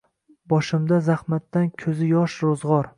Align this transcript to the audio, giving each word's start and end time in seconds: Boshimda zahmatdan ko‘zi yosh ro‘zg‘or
Boshimda 0.53 0.99
zahmatdan 1.09 1.71
ko‘zi 1.85 2.13
yosh 2.17 2.45
ro‘zg‘or 2.49 2.87